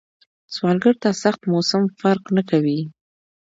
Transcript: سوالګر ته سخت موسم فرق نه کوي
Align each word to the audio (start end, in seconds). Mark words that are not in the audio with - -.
سوالګر 0.53 0.95
ته 1.03 1.09
سخت 1.23 1.41
موسم 1.51 1.83
فرق 1.99 2.23
نه 2.35 2.41
کوي 2.49 2.79